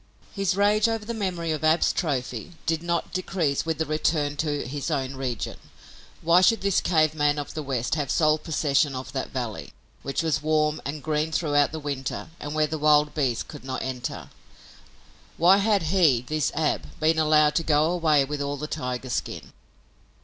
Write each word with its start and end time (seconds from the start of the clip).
His 0.33 0.57
rage 0.57 0.89
over 0.89 1.05
the 1.05 1.13
memory 1.13 1.51
of 1.51 1.63
Ab's 1.63 1.93
trophy 1.93 2.53
did 2.65 2.81
not 2.81 3.13
decrease 3.13 3.67
with 3.67 3.77
the 3.77 3.85
return 3.85 4.35
to 4.37 4.65
his 4.67 4.89
own 4.89 5.13
region. 5.13 5.59
Why 6.23 6.41
should 6.41 6.61
this 6.61 6.81
cave 6.81 7.13
man 7.13 7.37
of 7.37 7.53
the 7.53 7.61
West 7.61 7.93
have 7.93 8.09
sole 8.09 8.39
possession 8.39 8.95
of 8.95 9.11
that 9.11 9.29
valley, 9.29 9.73
which 10.01 10.23
was 10.23 10.41
warm 10.41 10.81
and 10.85 11.03
green 11.03 11.31
throughout 11.31 11.71
the 11.71 11.79
winter 11.79 12.29
and 12.39 12.55
where 12.55 12.65
the 12.65 12.79
wild 12.79 13.13
beasts 13.13 13.43
could 13.43 13.63
not 13.63 13.83
enter? 13.83 14.31
Why 15.37 15.57
had 15.57 15.83
he, 15.93 16.21
this 16.23 16.51
Ab, 16.55 16.99
been 16.99 17.19
allowed 17.19 17.53
to 17.57 17.63
go 17.63 17.83
away 17.91 18.25
with 18.25 18.41
all 18.41 18.57
the 18.57 18.65
tiger's 18.65 19.13
skin? 19.13 19.53